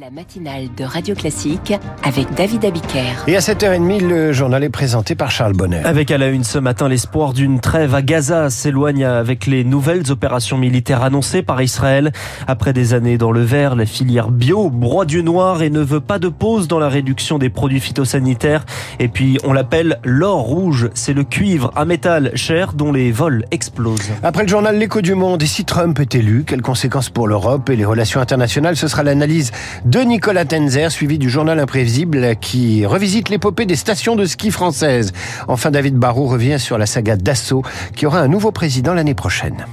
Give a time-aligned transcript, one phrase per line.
[0.00, 3.14] La matinale de Radio Classique avec David Abiker.
[3.28, 5.84] Et à 7h30, le journal est présenté par Charles Bonnet.
[5.84, 10.10] Avec à la une ce matin, l'espoir d'une trêve à Gaza s'éloigne avec les nouvelles
[10.10, 12.10] opérations militaires annoncées par Israël.
[12.48, 16.00] Après des années dans le vert, la filière bio broie du noir et ne veut
[16.00, 18.66] pas de pause dans la réduction des produits phytosanitaires.
[18.98, 20.90] Et puis, on l'appelle l'or rouge.
[20.94, 24.10] C'est le cuivre, un métal cher dont les vols explosent.
[24.24, 27.70] Après le journal L'écho du monde, et si Trump est élu, quelles conséquences pour l'Europe
[27.70, 28.74] et les relations internationales?
[28.74, 29.52] Ce sera l'analyse
[29.84, 35.12] de Nicolas Tenzer, suivi du journal imprévisible qui revisite l'épopée des stations de ski françaises.
[35.48, 37.62] Enfin, David Barrault revient sur la saga Dassault
[37.94, 39.66] qui aura un nouveau président l'année prochaine.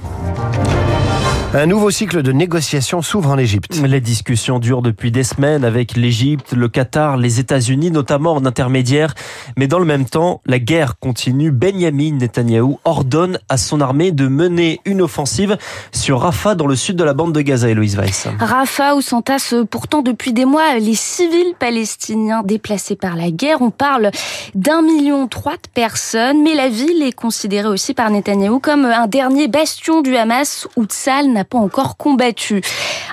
[1.54, 3.78] Un nouveau cycle de négociations s'ouvre en Égypte.
[3.84, 9.12] Les discussions durent depuis des semaines avec l'Égypte, le Qatar, les États-Unis, notamment en intermédiaire.
[9.58, 11.50] Mais dans le même temps, la guerre continue.
[11.50, 15.58] Benjamin Netanyahou ordonne à son armée de mener une offensive
[15.92, 18.28] sur Rafah, dans le sud de la bande de Gaza, Héloïse Weiss.
[18.40, 23.60] Rafah, où s'entassent pourtant depuis des mois les civils palestiniens déplacés par la guerre.
[23.60, 24.10] On parle
[24.54, 29.06] d'un million trois de personnes, mais la ville est considérée aussi par Netanyahou comme un
[29.06, 32.62] dernier bastion du Hamas où Tzal n'a pas encore combattu.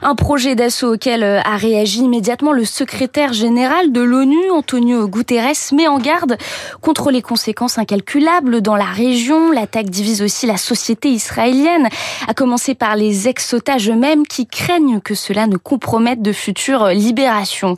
[0.02, 5.74] Un projet d'assaut auquel euh, a réagi immédiatement le secrétaire général de l'ONU, Antonio Guterres,
[5.74, 6.38] met en garde
[6.82, 9.52] contre les conséquences incalculables dans la région.
[9.52, 11.90] L'attaque divise aussi la société israélienne,
[12.28, 17.76] à commencer par les ex-otages eux-mêmes qui craignent que cela ne compromette de futures libérations.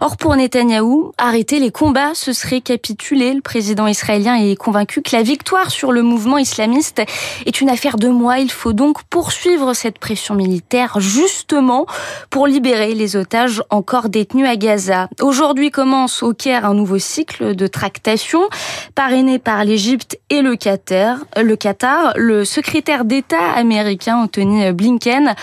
[0.00, 3.34] Or, pour Netanyahou, arrêter les combats, ce serait capituler.
[3.34, 7.02] Le président israélien est convaincu que la victoire sur le mouvement islamiste
[7.46, 8.38] est une affaire de moi.
[8.38, 11.86] Il faut donc poursuivre cette pression militaire justement
[12.30, 15.08] pour libérer les otages encore détenus à Gaza.
[15.20, 18.40] Aujourd'hui commence au Caire un nouveau cycle de tractation
[18.94, 21.18] parrainé par l'Égypte et le Qatar.
[21.36, 25.34] Le Qatar, le secrétaire d'État américain Anthony Blinken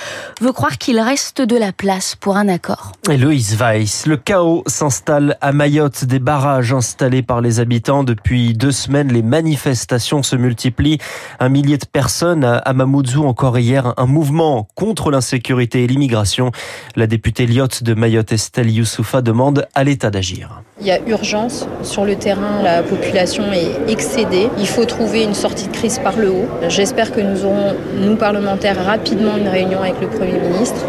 [0.42, 2.92] veut croire qu'il reste de la place pour un accord.
[3.10, 6.06] Et Weiss, le chaos s'installe à Mayotte.
[6.06, 9.12] Des barrages installés par les habitants depuis deux semaines.
[9.12, 10.98] Les manifestations se multiplient.
[11.40, 13.94] Un millier de personnes à Mamoudzou encore hier.
[13.98, 14.41] Un mouvement
[14.76, 16.52] contre l'insécurité et l'immigration.
[16.96, 20.62] La députée Lyotte de Mayotte, Estelle Youssoufa, demande à l'État d'agir.
[20.80, 24.50] Il y a urgence sur le terrain, la population est excédée.
[24.58, 26.48] Il faut trouver une sortie de crise par le haut.
[26.70, 30.86] J'espère que nous aurons, nous parlementaires, rapidement une réunion avec le Premier ministre.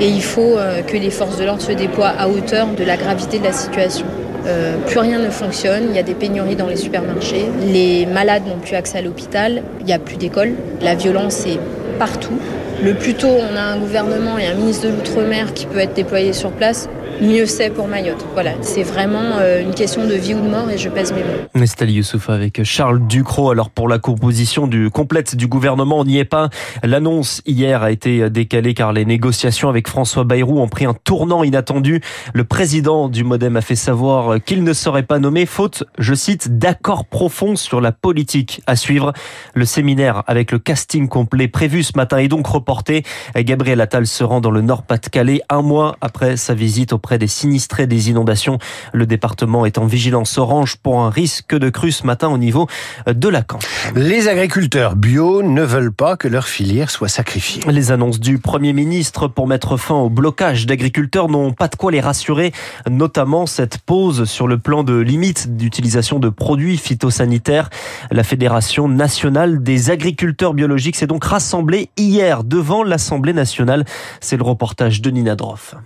[0.00, 2.96] Et il faut euh, que les forces de l'ordre se déploient à hauteur de la
[2.96, 4.06] gravité de la situation.
[4.46, 8.46] Euh, plus rien ne fonctionne, il y a des pénuries dans les supermarchés, les malades
[8.46, 10.52] n'ont plus accès à l'hôpital, il n'y a plus d'école,
[10.82, 11.58] la violence est
[11.98, 12.38] partout.
[12.82, 15.94] Le plus tôt on a un gouvernement et un ministre de l'Outre-mer qui peut être
[15.94, 16.88] déployé sur place,
[17.20, 18.24] mieux c'est pour Mayotte.
[18.34, 21.20] Voilà, c'est vraiment euh, une question de vie ou de mort et je pèse mes
[21.20, 21.38] mots.
[21.54, 23.50] Nestali Youssouf avec Charles Ducrot.
[23.50, 26.48] Alors pour la composition du complète du gouvernement, on n'y est pas.
[26.82, 31.44] L'annonce hier a été décalée car les négociations avec François Bayrou ont pris un tournant
[31.44, 32.00] inattendu.
[32.34, 36.58] Le président du Modem a fait savoir qu'il ne serait pas nommé faute, je cite,
[36.58, 39.12] d'accord profond sur la politique à suivre.
[39.54, 43.02] Le séminaire avec le casting complet prévu ce matin est donc reporté.
[43.36, 47.28] Gabriel Attal se rend dans le Nord-Pas-de-Calais un mois après sa visite au auprès des
[47.28, 48.58] sinistrés des inondations.
[48.92, 52.66] Le département est en vigilance orange pour un risque de crue ce matin au niveau
[53.06, 53.60] de la Camp.
[53.94, 57.62] Les agriculteurs bio ne veulent pas que leur filière soit sacrifiée.
[57.70, 61.92] Les annonces du Premier ministre pour mettre fin au blocage d'agriculteurs n'ont pas de quoi
[61.92, 62.50] les rassurer,
[62.90, 67.70] notamment cette pause sur le plan de limite d'utilisation de produits phytosanitaires.
[68.10, 73.84] La Fédération nationale des agriculteurs biologiques s'est donc rassemblée hier devant l'Assemblée nationale.
[74.20, 75.76] C'est le reportage de Nina Droff.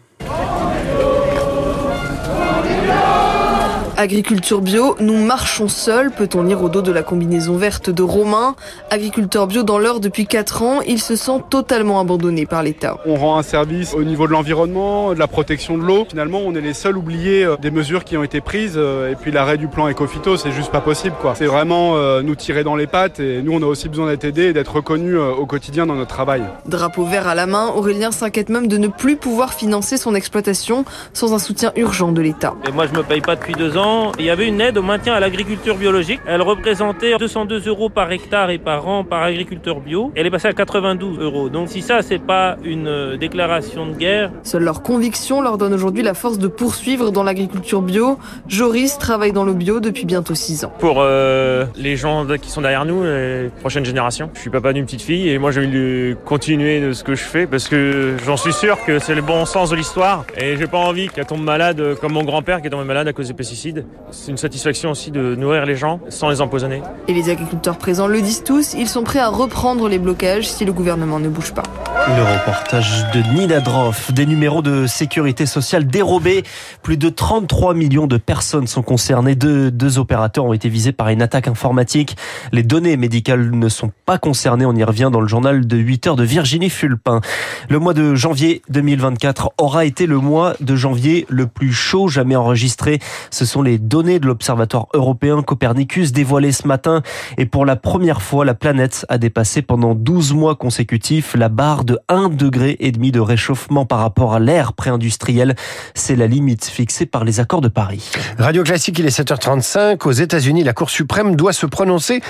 [4.00, 8.56] Agriculture bio, nous marchons seuls, peut-on lire au dos de la combinaison verte de Romain.
[8.88, 12.96] Agriculteur bio dans l'heure depuis 4 ans, il se sent totalement abandonné par l'État.
[13.04, 16.06] On rend un service au niveau de l'environnement, de la protection de l'eau.
[16.08, 18.72] Finalement, on est les seuls oubliés euh, des mesures qui ont été prises.
[18.78, 21.14] Euh, et puis l'arrêt du plan Ecofito, c'est juste pas possible.
[21.20, 21.34] quoi.
[21.34, 23.20] C'est vraiment euh, nous tirer dans les pattes.
[23.20, 26.14] Et nous, on a aussi besoin d'être aidés et d'être reconnus au quotidien dans notre
[26.14, 26.42] travail.
[26.64, 30.86] Drapeau vert à la main, Aurélien s'inquiète même de ne plus pouvoir financer son exploitation
[31.12, 32.54] sans un soutien urgent de l'État.
[32.66, 33.89] Et moi, je me paye pas depuis deux ans.
[34.18, 36.20] Il y avait une aide au maintien à l'agriculture biologique.
[36.26, 40.12] Elle représentait 202 euros par hectare et par an par agriculteur bio.
[40.14, 41.48] Elle est passée à 92 euros.
[41.48, 44.30] Donc si ça, c'est pas une euh, déclaration de guerre.
[44.42, 48.18] Seule leur conviction leur donne aujourd'hui la force de poursuivre dans l'agriculture bio.
[48.48, 50.72] Joris travaille dans le bio depuis bientôt 6 ans.
[50.78, 54.30] Pour euh, les gens qui sont derrière nous, les prochaines générations.
[54.34, 57.14] Je suis papa d'une petite fille et moi j'ai envie de continuer de ce que
[57.14, 60.56] je fais parce que j'en suis sûr que c'est le bon sens de l'histoire et
[60.56, 63.28] j'ai pas envie qu'elle tombe malade comme mon grand-père qui est tombé malade à cause
[63.28, 63.79] des pesticides.
[64.10, 66.82] C'est une satisfaction aussi de nourrir les gens sans les empoisonner.
[67.08, 70.64] Et les agriculteurs présents le disent tous, ils sont prêts à reprendre les blocages si
[70.64, 71.62] le gouvernement ne bouge pas.
[72.08, 76.42] Le reportage de Nina Droff, des numéros de sécurité sociale dérobés.
[76.82, 79.34] Plus de 33 millions de personnes sont concernées.
[79.34, 82.16] Deux, deux opérateurs ont été visés par une attaque informatique.
[82.52, 84.64] Les données médicales ne sont pas concernées.
[84.64, 87.20] On y revient dans le journal de 8 heures de Virginie Fulpin.
[87.68, 92.36] Le mois de janvier 2024 aura été le mois de janvier le plus chaud jamais
[92.36, 92.98] enregistré.
[93.30, 97.02] Ce sont les données de l'Observatoire européen Copernicus dévoilées ce matin.
[97.38, 101.84] Et pour la première fois, la planète a dépassé pendant 12 mois consécutifs la barre
[101.84, 105.54] de 1,5 degré et demi de réchauffement par rapport à l'ère pré-industrielle.
[105.94, 108.10] C'est la limite fixée par les accords de Paris.
[108.38, 110.06] Radio Classique, il est 7h35.
[110.06, 112.20] Aux États-Unis, la Cour suprême doit se prononcer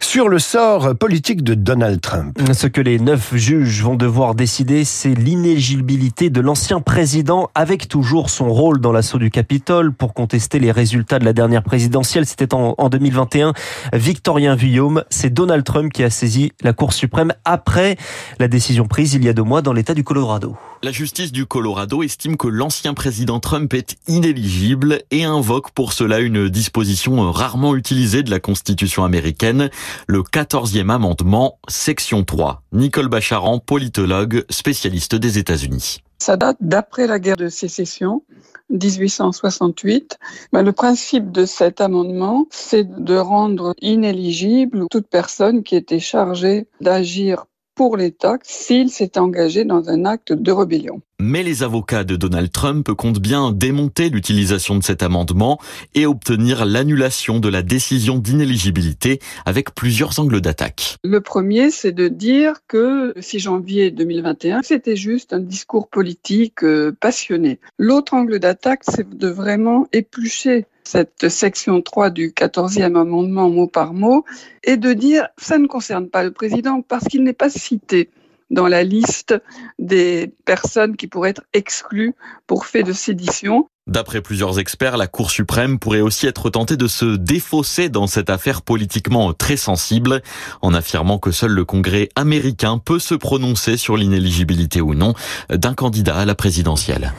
[0.00, 2.38] sur le sort politique de Donald Trump.
[2.52, 8.30] Ce que les neuf juges vont devoir décider, c'est l'inéligibilité de l'ancien président avec toujours
[8.30, 12.26] son rôle dans l'assaut du Capitole pour contester les résultats de la dernière présidentielle.
[12.26, 13.52] C'était en, en 2021.
[13.92, 17.96] Victorien Vuillaume, c'est Donald Trump qui a saisi la Cour suprême après
[18.38, 20.56] la décision prise il y a deux mois dans l'État du Colorado.
[20.82, 26.20] La justice du Colorado estime que l'ancien président Trump est inéligible et invoque pour cela
[26.20, 29.68] une disposition rarement utilisée de la Constitution américaine,
[30.06, 32.62] le 14e amendement, section 3.
[32.72, 35.98] Nicole Bacharan, politologue, spécialiste des États-Unis.
[36.18, 38.22] Ça date d'après la guerre de sécession,
[38.70, 40.18] 1868.
[40.52, 46.66] Ben, le principe de cet amendement, c'est de rendre inéligible toute personne qui était chargée
[46.80, 51.00] d'agir pour l'État s'il s'est engagé dans un acte de rébellion.
[51.20, 55.58] Mais les avocats de Donald Trump comptent bien démonter l'utilisation de cet amendement
[55.94, 60.96] et obtenir l'annulation de la décision d'inéligibilité avec plusieurs angles d'attaque.
[61.04, 66.64] Le premier, c'est de dire que le 6 janvier 2021, c'était juste un discours politique
[66.64, 67.60] euh, passionné.
[67.78, 73.92] L'autre angle d'attaque, c'est de vraiment éplucher cette section 3 du 14e amendement mot par
[73.92, 74.24] mot
[74.64, 78.08] et de dire ça ne concerne pas le président parce qu'il n'est pas cité
[78.50, 79.34] dans la liste
[79.78, 82.14] des personnes qui pourraient être exclues
[82.46, 83.68] pour fait de sédition.
[83.90, 88.30] D'après plusieurs experts, la Cour suprême pourrait aussi être tentée de se défausser dans cette
[88.30, 90.22] affaire politiquement très sensible,
[90.62, 95.14] en affirmant que seul le Congrès américain peut se prononcer sur l'inéligibilité ou non
[95.52, 97.12] d'un candidat à la présidentielle.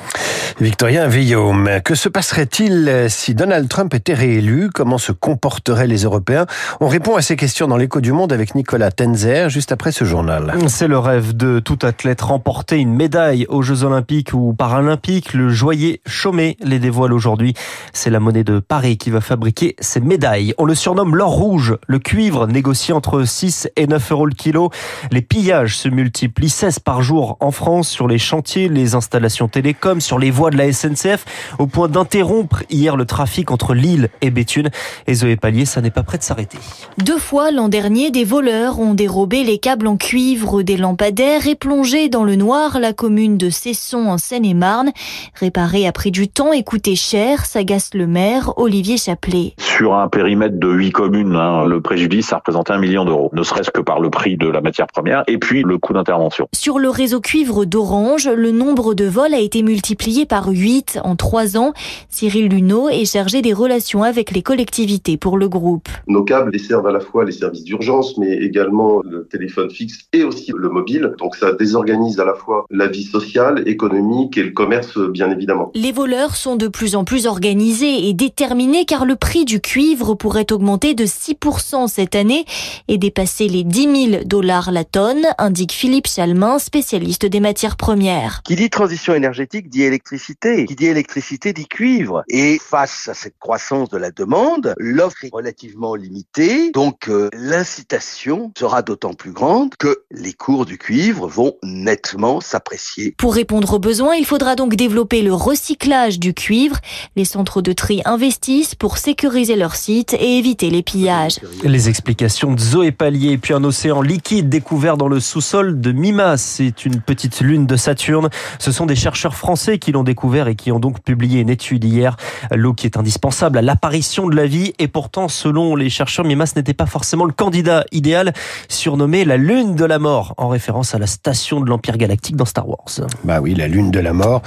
[0.62, 4.70] Victorien Villaume, que se passerait-il si Donald Trump était réélu?
[4.74, 6.46] Comment se comporteraient les Européens?
[6.80, 10.06] On répond à ces questions dans l'écho du monde avec Nicolas Tenzer, juste après ce
[10.06, 10.54] journal.
[10.68, 15.34] C'est le rêve de tout athlète remporter une médaille aux Jeux Olympiques ou Paralympiques.
[15.34, 17.54] Le joaillier Chaumet les dévoile aujourd'hui.
[17.94, 20.54] C'est la monnaie de Paris qui va fabriquer ces médailles.
[20.58, 21.76] On le surnomme l'or rouge.
[21.88, 24.70] Le cuivre négocié entre 6 et 9 euros le kilo.
[25.12, 30.02] Les pillages se multiplient 16 par jour en France sur les chantiers, les installations télécom,
[30.02, 31.26] sur les voies de la SNCF,
[31.60, 34.70] au point d'interrompre hier le trafic entre Lille et Béthune.
[35.08, 36.58] Et Zoé Pallier, ça n'est pas prêt de s'arrêter.
[36.98, 41.56] Deux fois l'an dernier, des voleurs ont dérobé les câbles en cuivre des lampadaires et
[41.56, 44.92] plongé dans le noir la commune de Cesson en Seine-et-Marne.
[45.36, 49.54] Réparé a pris du temps et coûté cher, s'agace le maire Olivier Chaplet.
[49.58, 53.44] Sur un périmètre de huit communes, hein, le préjudice a représenté un million d'euros, ne
[53.44, 56.48] serait-ce que par le prix de la matière première et puis le coût d'intervention.
[56.54, 61.16] Sur le réseau cuivre d'Orange, le nombre de vols a été multiplié par 8 en
[61.16, 61.74] trois ans.
[62.10, 65.88] Cyril Luneau est chargé des relations avec les collectivités pour le groupe.
[66.08, 70.24] Nos câbles desservent à la fois les services d'urgence, mais également le téléphone fixe et
[70.24, 71.14] aussi le mobile.
[71.20, 75.72] Donc ça désorganise à la fois la vie sociale, économique et le commerce, bien évidemment.
[75.76, 80.16] Les voleurs sont de plus en plus organisés et déterminés car le prix du cuivre
[80.16, 82.46] pourrait augmenter de 6% cette année
[82.88, 88.42] et dépasser les 10 000 dollars la tonne, indique Philippe Chalmin, spécialiste des matières premières.
[88.44, 90.66] Qui dit transition énergétique dit électricité.
[90.66, 92.24] Qui dit électricité dit cuivre.
[92.28, 96.72] Et face à cette croissance de la demande, l'offre est relativement limitée.
[96.72, 103.16] Donc euh, l'incitation sera d'autant plus grande que les cours du cuivre vont nettement s'apprécier.
[103.18, 106.78] Pour répondre aux besoins, il faudra donc développer le recyclage du cuivre.
[107.18, 111.40] Les centres de tri investissent pour sécuriser leur site et éviter les pillages.
[111.64, 116.38] Les explications de Zoé Pallier, puis un océan liquide découvert dans le sous-sol de Mimas.
[116.38, 118.30] C'est une petite lune de Saturne.
[118.60, 121.84] Ce sont des chercheurs français qui l'ont découvert et qui ont donc publié une étude
[121.84, 122.16] hier.
[122.52, 126.54] L'eau qui est indispensable à l'apparition de la vie et pourtant, selon les chercheurs, Mimas
[126.56, 128.34] n'était pas forcément le candidat idéal,
[128.70, 132.46] surnommé la lune de la mort, en référence à la station de l'Empire galactique dans
[132.46, 133.08] Star Wars.
[133.24, 134.44] Bah oui, la lune de la mort.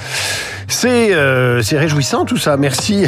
[0.68, 2.56] C'est euh, c'est réjouissant tout ça.
[2.56, 3.06] Merci.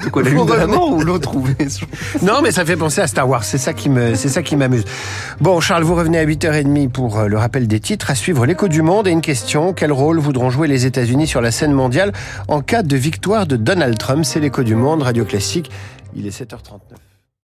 [0.00, 1.32] C'est quoi lune de la ou l'autre
[2.22, 3.44] Non, mais ça fait penser à Star Wars.
[3.44, 4.84] C'est ça qui me c'est ça qui m'amuse.
[5.40, 8.10] Bon, Charles, vous revenez à 8h30 pour euh, le rappel des titres.
[8.10, 11.40] À suivre l'écho du monde et une question quel rôle voudront jouer les États-Unis sur
[11.40, 12.12] la scène mondiale
[12.48, 14.24] en cas de victoire de Donald Trump?
[14.24, 15.70] C'est l'écho du monde, Radio Classique.
[16.14, 17.11] Il est 7h39.